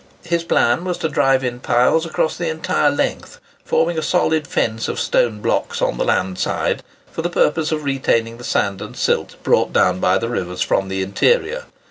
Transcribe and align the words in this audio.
His 0.23 0.43
plan 0.43 0.83
was 0.83 0.97
to 0.97 1.09
drive 1.09 1.43
in 1.43 1.59
piles 1.59 2.07
across 2.07 2.35
the 2.35 2.49
entire 2.49 2.89
length, 2.89 3.39
forming 3.63 3.99
a 3.99 4.01
solid 4.01 4.47
fence 4.47 4.87
of 4.87 4.99
stone 4.99 5.41
blocks 5.41 5.79
on 5.79 5.99
the 5.99 6.03
land 6.03 6.39
side 6.39 6.81
for 7.11 7.21
the 7.21 7.29
purpose 7.29 7.71
of 7.71 7.83
retaining 7.83 8.39
the 8.39 8.43
sand 8.43 8.81
and 8.81 8.97
silt 8.97 9.35
brought 9.43 9.73
down 9.73 9.99
by 9.99 10.17
the 10.17 10.27
rivers 10.27 10.63
from 10.63 10.87
the 10.87 11.03
interior. 11.03 11.65